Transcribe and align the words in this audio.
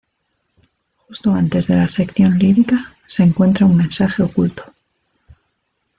Justo 1.07 1.31
antes 1.35 1.67
de 1.67 1.75
la 1.75 1.87
sección 1.87 2.39
lírica, 2.39 2.95
se 3.05 3.21
encuentra 3.21 3.67
un 3.67 3.77
mensaje 3.77 4.23
oculto. 4.23 4.63